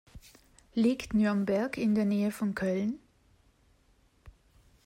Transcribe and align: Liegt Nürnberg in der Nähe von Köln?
Liegt 0.73 1.13
Nürnberg 1.13 1.77
in 1.77 1.93
der 1.93 2.05
Nähe 2.05 2.31
von 2.31 2.55
Köln? 2.55 2.97